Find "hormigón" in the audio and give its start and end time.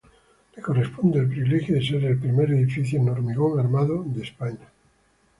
3.09-3.59